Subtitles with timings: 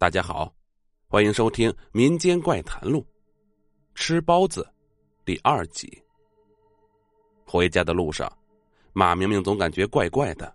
[0.00, 0.54] 大家好，
[1.08, 3.00] 欢迎收听《民间怪谈录》，
[3.96, 4.64] 吃包子
[5.24, 6.00] 第二集。
[7.44, 8.32] 回家的路上，
[8.92, 10.54] 马明明总感觉怪怪的。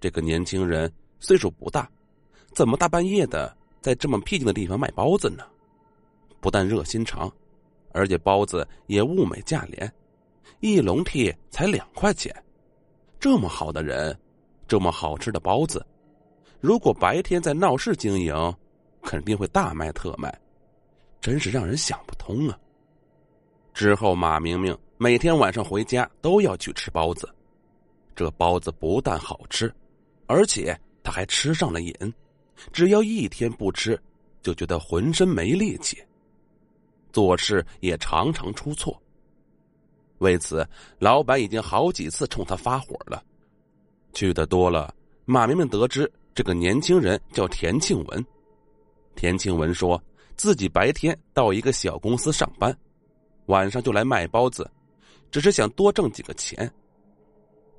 [0.00, 1.88] 这个年轻人岁数不大，
[2.54, 5.44] 怎么大半夜的在这么僻静的地方卖包子呢？
[6.40, 7.32] 不但热心肠，
[7.92, 9.94] 而且包子也物美价廉，
[10.58, 12.34] 一笼屉才两块钱。
[13.20, 14.18] 这么好的人，
[14.66, 15.86] 这么好吃的包子。
[16.60, 18.34] 如果白天在闹市经营，
[19.02, 20.36] 肯定会大卖特卖，
[21.20, 22.58] 真是让人想不通啊！
[23.72, 27.28] 之后，马明明每天晚上回家都要去吃包子，
[28.14, 29.72] 这包子不但好吃，
[30.26, 31.94] 而且他还吃上了瘾，
[32.72, 34.00] 只要一天不吃，
[34.42, 36.02] 就觉得浑身没力气，
[37.12, 39.00] 做事也常常出错。
[40.18, 40.66] 为此，
[40.98, 43.22] 老板已经好几次冲他发火了。
[44.14, 44.94] 去的多了，
[45.26, 46.10] 马明明得知。
[46.36, 48.26] 这个年轻人叫田庆文，
[49.14, 49.98] 田庆文说
[50.36, 52.76] 自己白天到一个小公司上班，
[53.46, 54.70] 晚上就来卖包子，
[55.30, 56.70] 只是想多挣几个钱。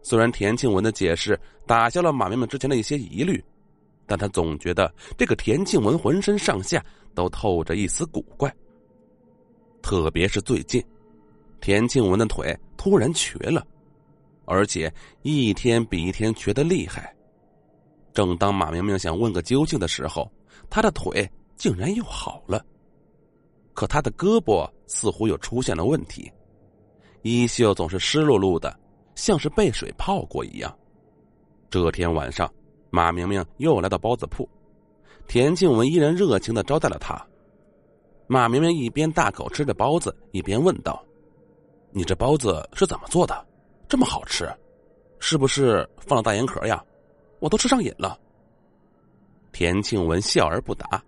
[0.01, 3.43] 虽然田庆文的解释打消了马明明之前的一些疑虑，
[4.07, 6.83] 但他总觉得这个田庆文浑身上下
[7.13, 8.51] 都透着一丝古怪。
[9.83, 10.83] 特别是最近，
[11.61, 13.63] 田庆文的腿突然瘸了，
[14.45, 17.15] 而且一天比一天瘸得厉害。
[18.17, 20.27] 正当马明明想问个究竟的时候，
[20.71, 22.65] 他的腿竟然又好了，
[23.75, 26.31] 可他的胳膊似乎又出现了问题，
[27.21, 28.75] 衣袖总是湿漉漉的，
[29.13, 30.75] 像是被水泡过一样。
[31.69, 32.51] 这天晚上，
[32.89, 34.49] 马明明又来到包子铺，
[35.27, 37.23] 田静文依然热情的招待了他。
[38.25, 41.05] 马明明一边大口吃着包子，一边问道
[41.93, 43.45] ：“你这包子是怎么做的？
[43.87, 44.51] 这么好吃，
[45.19, 46.83] 是不是放了大盐壳呀？”
[47.39, 48.19] 我都吃上瘾了。
[49.51, 51.03] 田庆文笑而不答。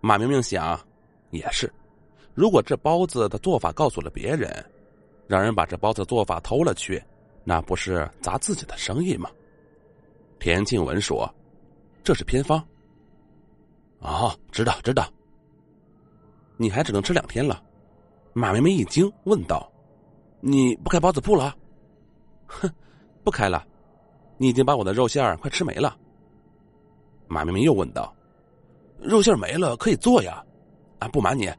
[0.00, 0.78] 马明明想，
[1.30, 1.72] 也是，
[2.34, 4.64] 如果这包子的做法告诉了别人，
[5.26, 7.02] 让人把这包子做法偷了去，
[7.42, 9.30] 那不是砸自己的生意吗？
[10.38, 11.32] 田庆文说
[12.04, 12.62] ：“这是偏方。”
[14.00, 15.08] 哦，知道知道。
[16.56, 17.62] 你还只能吃两天了。
[18.34, 19.72] 马明明一惊，问道
[20.40, 21.56] ：“你不开包子铺了？”
[22.46, 22.70] 哼，
[23.22, 23.66] 不开了。
[24.36, 25.96] 你已经把我的肉馅儿快吃没了。
[27.26, 28.14] 马明明又问道
[29.00, 30.44] ：“肉馅儿没了可以做呀？
[30.98, 31.50] 啊，不瞒你，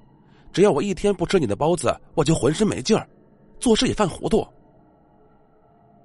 [0.53, 3.07] 只要我一天不吃你的包子，我就浑身没劲儿，
[3.59, 4.45] 做事也犯糊涂。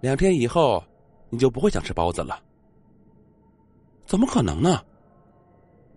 [0.00, 0.82] 两天以后，
[1.28, 2.40] 你就不会想吃包子了。
[4.06, 4.80] 怎么可能呢？”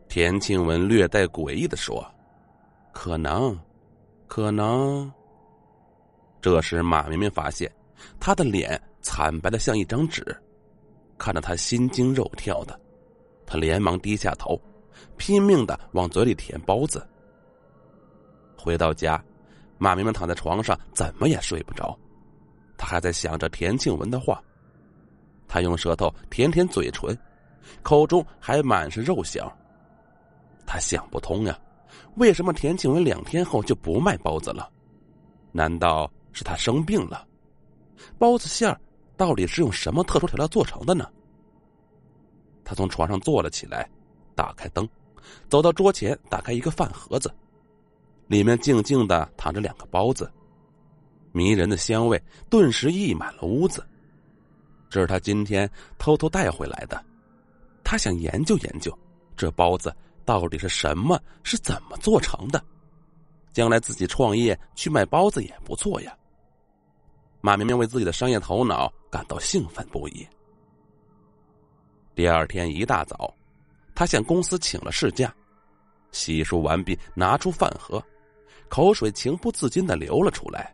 [0.10, 2.06] 田庆文略带诡异的说
[2.92, 3.58] ：“可能，
[4.28, 5.12] 可能。”
[6.42, 7.72] 这时，马明明发现
[8.20, 10.24] 他的脸惨白的像一张纸。
[11.24, 12.78] 看着他心惊肉跳的，
[13.46, 14.62] 他连忙低下头，
[15.16, 17.08] 拼命的往嘴里填包子。
[18.58, 19.24] 回到家，
[19.78, 21.98] 马明明躺在床上，怎么也睡不着，
[22.76, 24.44] 他还在想着田庆文的话。
[25.48, 27.18] 他用舌头舔舔嘴唇，
[27.82, 29.50] 口中还满是肉香。
[30.66, 31.58] 他想不通呀，
[32.16, 34.70] 为什么田庆文两天后就不卖包子了？
[35.54, 37.26] 难道是他生病了？
[38.20, 38.78] 包子馅儿。
[39.16, 41.10] 到底是用什么特殊调料做成的呢？
[42.64, 43.90] 他从床上坐了起来，
[44.36, 44.88] 打开灯，
[45.50, 47.34] 走到桌前，打开一个饭盒子，
[48.28, 50.32] 里面静静的躺着两个包子，
[51.32, 53.86] 迷人的香味顿时溢满了屋子。
[54.90, 57.04] 这是他今天偷偷带回来的，
[57.84, 58.98] 他想研究研究
[59.36, 62.64] 这包子到底是什么，是怎么做成的，
[63.52, 66.16] 将来自己创业去卖包子也不错呀。
[67.46, 70.26] 马明明为自己的商业头脑感到兴奋不已。
[72.16, 73.36] 第二天一大早，
[73.94, 75.36] 他向公司请了事假，
[76.14, 78.02] 洗漱完毕，拿出饭盒，
[78.70, 80.74] 口水情不自禁的流了出来。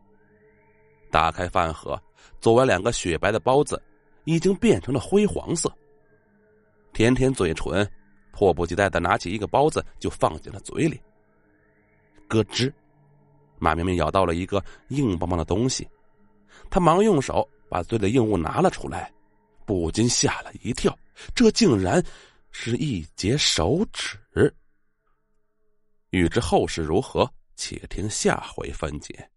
[1.10, 2.00] 打开饭盒，
[2.40, 3.82] 做完两个雪白的包子，
[4.26, 5.76] 已经变成了灰黄色。
[6.94, 7.84] 舔舔嘴唇，
[8.32, 11.02] 迫不及待的拿起一个包子就放进了嘴里。
[12.28, 12.72] 咯吱，
[13.58, 15.90] 马明明咬到了一个硬邦邦的东西。
[16.70, 19.12] 他忙用手把嘴里硬物拿了出来，
[19.66, 20.98] 不禁吓了一跳，
[21.36, 22.04] 这竟然
[22.52, 24.18] 是一截手指。
[26.10, 29.30] 欲知后事如何，且听下回分解。